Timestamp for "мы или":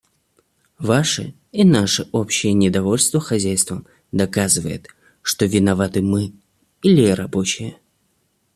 6.01-7.07